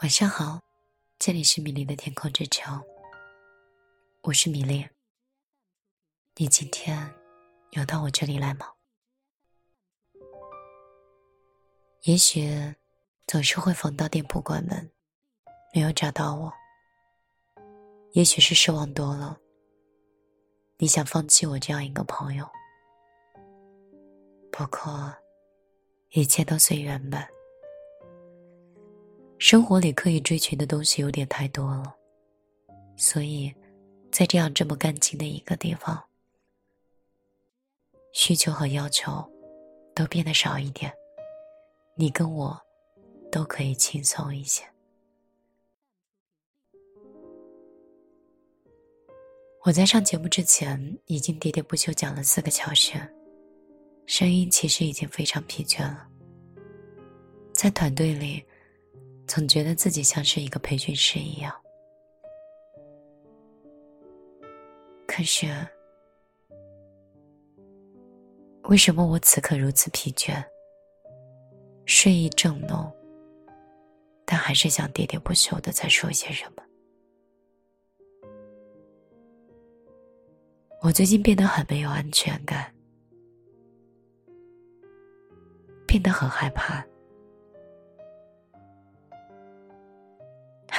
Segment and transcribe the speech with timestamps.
[0.00, 0.60] 晚上好，
[1.18, 2.80] 这里是米粒的天空之城，
[4.22, 4.88] 我是米粒。
[6.36, 7.12] 你今天
[7.72, 8.68] 有到我这里来吗？
[12.02, 12.76] 也许
[13.26, 14.88] 总是会逢到店铺关门，
[15.74, 16.52] 没有找到我。
[18.12, 19.36] 也许是失望多了，
[20.76, 22.48] 你想放弃我这样一个朋友。
[24.52, 25.12] 不过，
[26.10, 27.28] 一切都随缘吧。
[29.38, 31.94] 生活里刻意追寻的东西有点太多了，
[32.96, 33.54] 所以，
[34.10, 36.02] 在这样这么干净的一个地方，
[38.12, 39.24] 需求和要求
[39.94, 40.92] 都变得少一点，
[41.94, 42.60] 你跟我
[43.30, 44.64] 都可以轻松一些。
[49.64, 52.98] 我在上节目之前已经喋喋不休讲了四个小时，
[54.04, 56.08] 声音其实已经非常疲倦了，
[57.52, 58.44] 在团队里。
[59.28, 61.54] 总觉得自己像是一个培训师一样，
[65.06, 65.46] 可是，
[68.64, 70.42] 为什么我此刻如此疲倦？
[71.84, 72.90] 睡意正浓，
[74.24, 76.62] 但还是想喋喋不休的再说些什么。
[80.80, 82.74] 我最近变得很没有安全感，
[85.86, 86.84] 变得很害怕。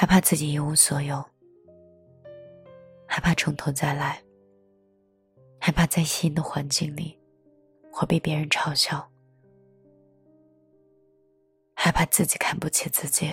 [0.00, 1.22] 害怕自己一无所有，
[3.06, 4.18] 害怕从头再来，
[5.60, 7.20] 害怕在新的环境里
[7.92, 9.06] 会被别人嘲笑，
[11.74, 13.30] 害怕自己看不起自己，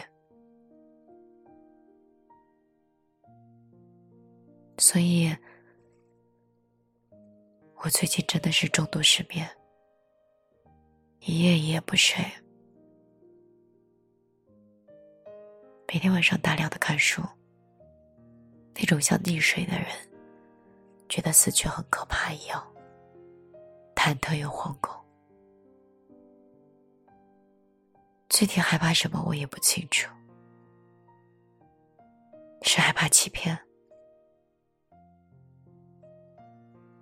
[4.77, 5.33] 所以，
[7.77, 9.49] 我最近真的是重度失眠，
[11.21, 12.25] 一夜一夜不睡。
[15.87, 17.21] 每天晚上大量的看书，
[18.75, 19.87] 那种像溺水的人，
[21.07, 22.61] 觉得死去很可怕一样，
[23.95, 25.01] 忐忑又惶恐。
[28.29, 30.11] 具体害怕什么我也不清楚，
[32.63, 33.57] 是害怕欺骗，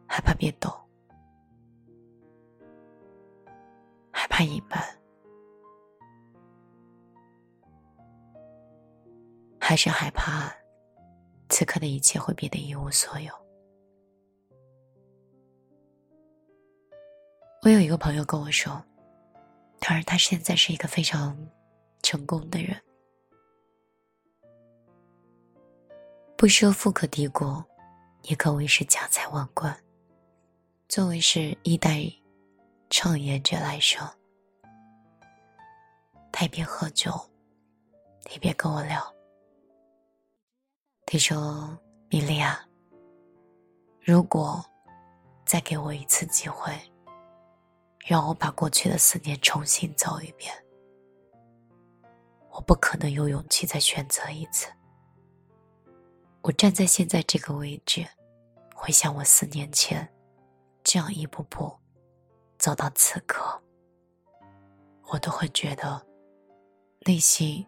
[0.07, 0.72] 害怕变动，
[4.12, 4.79] 害怕隐瞒。
[9.75, 10.56] 还是害怕，
[11.50, 13.34] 此刻的一切会变得一无所有。
[17.62, 18.81] 我有一个朋友跟我说，
[19.81, 21.38] 他说他现在是一个非常
[22.02, 22.81] 成功的人，
[26.38, 27.62] 不说富可敌国，
[28.22, 29.78] 也可谓是家财万贯。
[30.88, 32.09] 作为是一代
[32.90, 34.09] 创业者来说，
[36.31, 37.12] 他一边喝酒，
[38.34, 39.15] 一边跟我聊。
[41.08, 41.78] 他说
[42.10, 42.60] ：“米莉亚，
[44.02, 44.66] 如果
[45.46, 46.74] 再给我一次机会，
[48.04, 50.52] 让我把过去的四年重新走一遍，
[52.50, 54.68] 我不可能有勇气再选择一次。
[56.42, 58.04] 我站在现在这个位置，
[58.74, 60.12] 回想我四年前
[60.84, 61.72] 这样一步步
[62.58, 63.62] 走到此刻，
[65.12, 66.04] 我都会觉得
[67.02, 67.64] 内心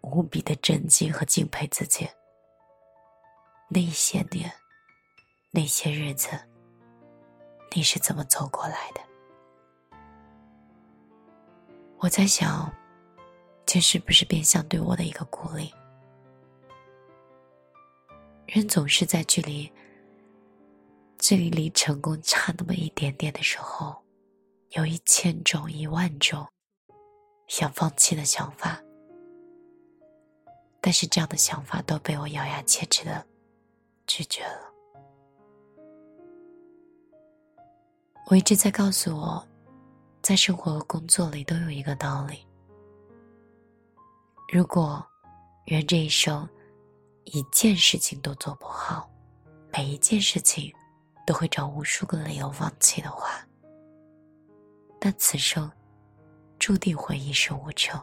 [0.00, 2.08] 无比的震惊和敬佩自己。”
[3.70, 4.50] 那些年，
[5.50, 6.30] 那些日子，
[7.74, 9.98] 你是怎么走过来的？
[11.98, 12.72] 我在想，
[13.66, 15.70] 这是不是变相对我的一个鼓励？
[18.46, 19.70] 人总是在距离，
[21.18, 24.02] 距离离成功差那么一点点的时候，
[24.70, 26.48] 有一千种、一万种
[27.48, 28.80] 想放弃的想法，
[30.80, 33.26] 但是这样的想法都被我咬牙切齿的。
[34.08, 34.72] 拒绝了。
[38.30, 39.46] 我一直在告诉我，
[40.22, 42.44] 在生活和工作里都有一个道理：
[44.52, 45.06] 如果
[45.64, 46.48] 人这一生
[47.24, 49.08] 一件事情都做不好，
[49.72, 50.70] 每一件事情
[51.26, 53.46] 都会找无数个理由放弃的话，
[55.00, 55.70] 那此生
[56.58, 57.98] 注定会一事无成。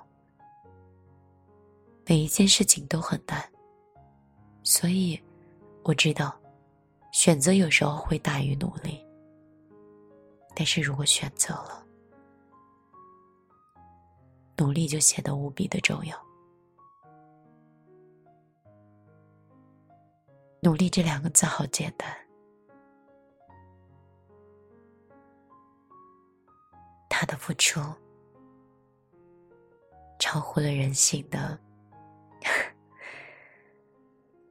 [2.08, 3.44] 每一件事情都很难，
[4.64, 5.20] 所以。
[5.88, 6.36] 我知道，
[7.12, 9.06] 选择有时候会大于努力。
[10.56, 11.86] 但是如果选择了，
[14.58, 16.18] 努力就显得无比的重要。
[20.60, 22.10] 努力这两个字好简单，
[27.08, 27.80] 他的付出
[30.18, 31.60] 超乎了人性的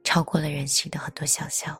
[0.05, 1.77] 超过了人性的很多想象。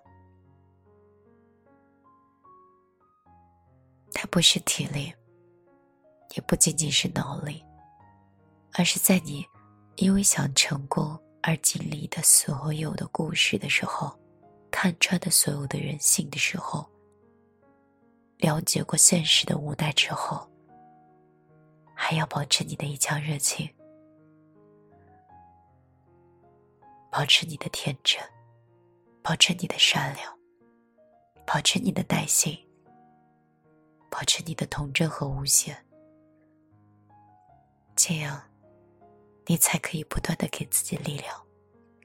[4.14, 5.14] 它不是体力，
[6.36, 7.64] 也不仅仅是脑力，
[8.74, 9.46] 而是在你
[9.98, 14.18] 因为想成功而经历的所有的故事的时候，
[14.72, 16.90] 看穿的所有的人性的时候，
[18.38, 20.50] 了解过现实的无奈之后，
[21.94, 23.70] 还要保持你的一腔热情。
[27.18, 28.22] 保持你的天真，
[29.24, 30.38] 保持你的善良，
[31.48, 32.54] 保持你的耐心，
[34.12, 35.74] 保持你的童真和无限。
[37.96, 38.44] 这样，
[39.46, 41.34] 你才可以不断的给自己力量，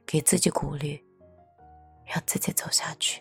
[0.07, 1.05] 给自己鼓励，
[2.07, 3.21] 让自己走下去。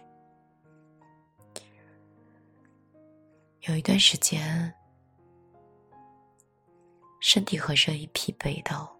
[3.61, 4.71] 有一段时间，
[7.19, 8.95] 身体和声音疲惫到，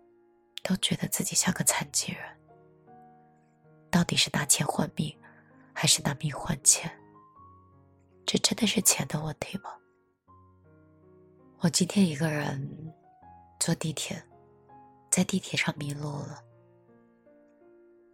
[0.63, 2.38] 都觉得自己像个残疾人。
[3.91, 5.15] 到底是拿钱换命，
[5.74, 6.89] 还是拿命换钱？
[8.25, 9.71] 这真的是钱的问题吗？
[11.59, 12.94] 我今天一个人
[13.59, 14.21] 坐地铁，
[15.09, 16.44] 在地铁上迷路了。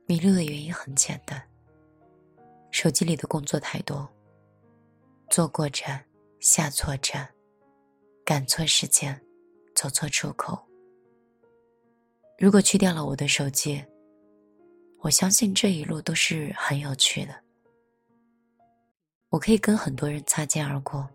[0.05, 1.45] 迷路的原因很简单，
[2.71, 4.07] 手机里的工作太多，
[5.29, 6.05] 坐过站，
[6.39, 7.29] 下错站，
[8.23, 9.21] 赶错时间，
[9.75, 10.57] 走错出口。
[12.37, 13.83] 如果去掉了我的手机。
[15.05, 17.43] 我相信这一路都是很有趣的。
[19.29, 21.07] 我可以跟很多人擦肩而过，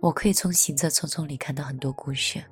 [0.00, 2.44] 我可以从行色匆匆里看到很多故事，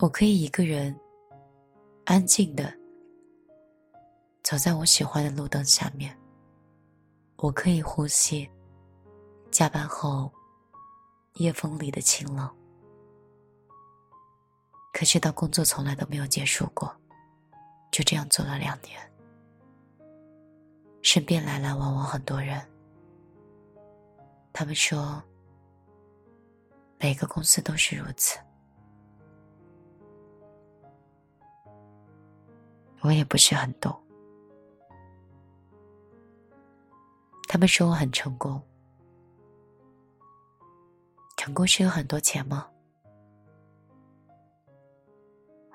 [0.00, 0.94] 我可以一个人
[2.04, 2.70] 安静的
[4.42, 6.14] 走在我喜欢的路灯下面，
[7.36, 8.46] 我可以呼吸
[9.50, 10.30] 加班后
[11.36, 12.54] 夜风里的清冷。
[14.92, 16.94] 可是，到工作从来都没有结束过。
[17.96, 19.00] 就这样做了两年，
[21.00, 22.60] 身边来来往往很多人。
[24.52, 25.22] 他们说，
[26.98, 28.38] 每个公司都是如此。
[33.00, 33.98] 我也不是很懂。
[37.48, 38.60] 他们说我很成功，
[41.38, 42.68] 成功是有很多钱吗？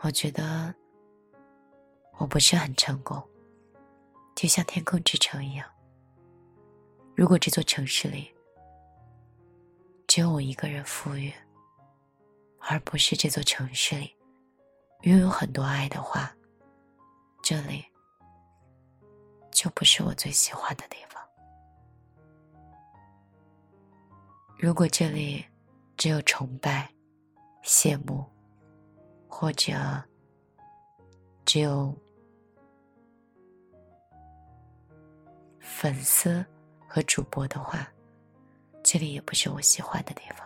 [0.04, 0.72] 我觉得。
[2.22, 3.20] 我不是很成功，
[4.36, 5.68] 就像天空之城一样。
[7.16, 8.32] 如果这座城市里
[10.06, 11.34] 只有我一个人富裕，
[12.60, 14.16] 而不是这座城市里
[15.02, 16.32] 拥有很多爱的话，
[17.42, 17.84] 这里
[19.50, 21.20] 就不是我最喜欢的地方。
[24.60, 25.44] 如果这里
[25.98, 26.88] 只有崇拜、
[27.64, 28.24] 羡慕，
[29.28, 29.74] 或者
[31.46, 31.92] 只有……
[35.62, 36.44] 粉丝
[36.88, 37.88] 和主播的话，
[38.84, 40.46] 这里也不是我喜欢的地方。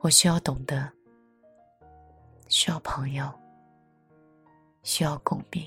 [0.00, 0.90] 我需要懂得，
[2.48, 3.30] 需要朋友，
[4.82, 5.64] 需要共鸣，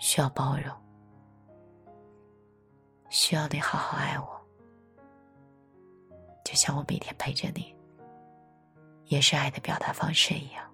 [0.00, 0.74] 需要包容，
[3.10, 4.40] 需要你好好爱我，
[6.42, 7.76] 就像我每天陪着你，
[9.04, 10.71] 也是爱的表达方式一样。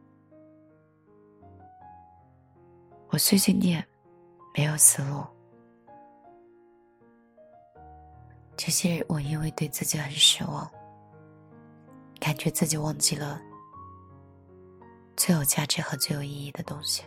[3.19, 3.87] 碎碎念，
[4.55, 5.25] 没有思路。
[8.57, 10.71] 这些日，我因为对自己很失望，
[12.21, 13.41] 感觉自己忘记了
[15.17, 17.03] 最有价值和最有意义的东西。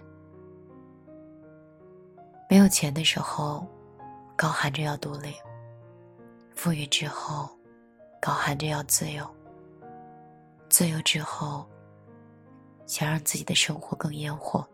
[2.50, 3.66] 没有钱的时候，
[4.36, 5.32] 高喊着要独立；
[6.56, 7.50] 富裕之后，
[8.22, 9.26] 高喊着要自由；
[10.70, 11.66] 自由之后，
[12.86, 14.68] 想让自己的生活更烟火。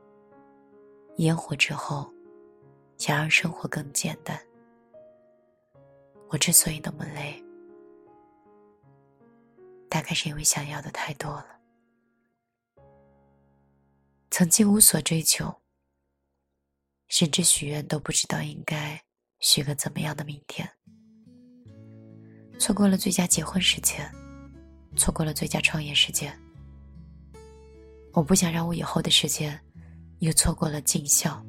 [1.18, 2.12] 烟火之后，
[2.98, 4.40] 想让生活更简单。
[6.30, 7.44] 我之所以那么累，
[9.90, 11.60] 大概是因为想要的太多了。
[14.30, 15.62] 曾经无所追求，
[17.08, 19.02] 甚至许愿都不知道应该
[19.40, 20.70] 许个怎么样的明天。
[22.60, 24.12] 错过了最佳结婚时间，
[24.96, 26.38] 错过了最佳创业时间。
[28.14, 29.60] 我不想让我以后的时间。
[30.20, 31.46] 又错过了尽孝，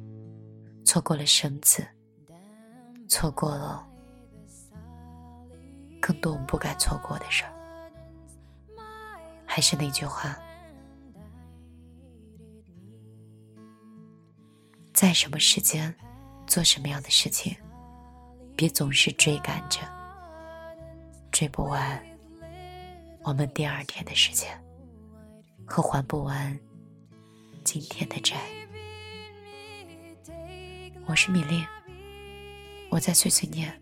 [0.85, 1.83] 错过了生子，
[3.07, 3.83] 错过了
[5.99, 7.53] 更多我们不该错过的事儿。
[9.45, 10.37] 还是那句话，
[14.93, 15.93] 在什么时间
[16.45, 17.55] 做什么样的事情，
[18.55, 19.79] 别总是追赶着，
[21.31, 21.99] 追不完
[23.23, 24.63] 我们第二天的时间，
[25.65, 26.57] 和还不完。
[27.65, 28.58] 今天的债。
[31.09, 31.65] 我是米粒，
[32.91, 33.73] 我在碎碎念，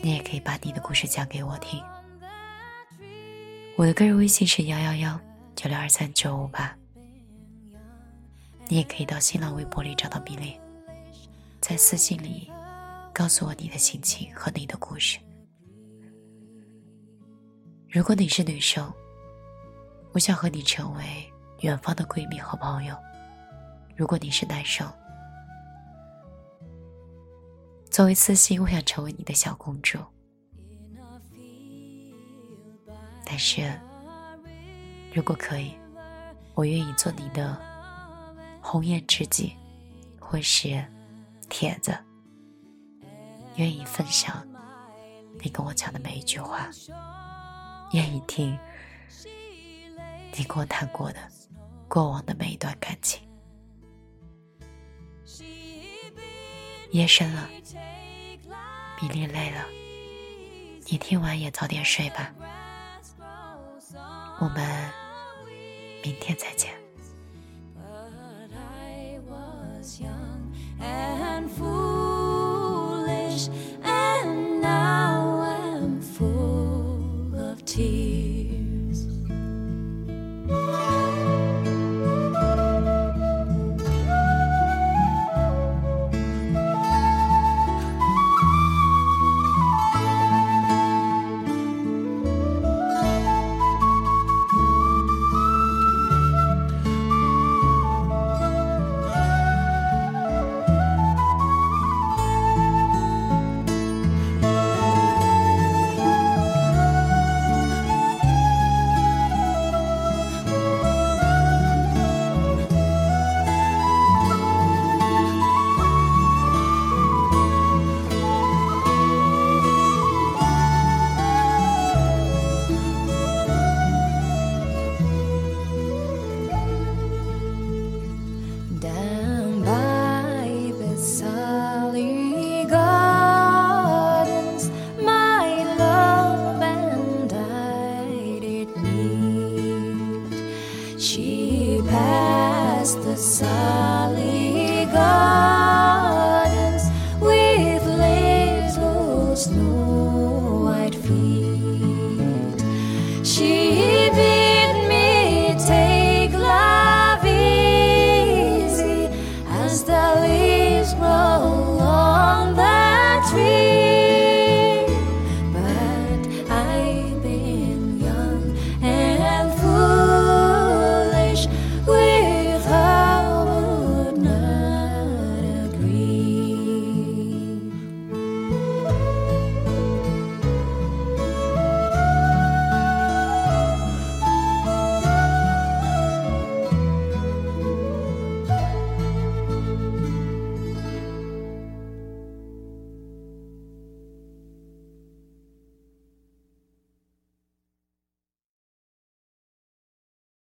[0.00, 1.84] 你也可以把你的故事讲给我听。
[3.76, 5.20] 我的个人微信是幺幺幺
[5.54, 6.74] 九六二三九五八，
[8.68, 10.58] 你也可以到新浪微博里找到米粒，
[11.60, 12.50] 在私信里
[13.12, 15.18] 告诉我你的心情和你的故事。
[17.90, 18.90] 如果你是女生，
[20.12, 21.04] 我想和你成为
[21.60, 22.96] 远方的闺蜜和朋友；
[23.94, 24.90] 如果你是男生，
[27.92, 29.98] 作为私信，我想成为你的小公主。
[33.22, 33.78] 但是，
[35.12, 35.74] 如果可以，
[36.54, 37.60] 我愿意做你的
[38.62, 39.54] 红颜知己，
[40.18, 40.82] 或是
[41.50, 41.94] 铁子，
[43.56, 44.42] 愿意分享
[45.38, 46.70] 你跟我讲的每一句话。
[47.92, 48.58] 愿意听
[50.34, 51.18] 你跟我谈过的
[51.88, 53.20] 过往的每一段感情。
[56.92, 57.48] 夜深了，
[59.00, 59.64] 米粒累了，
[60.86, 62.30] 你听完也早点睡吧。
[64.38, 64.90] 我们
[66.02, 66.81] 明天再见。